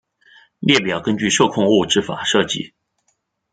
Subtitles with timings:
[0.57, 2.73] 列表根据受控物质法设计。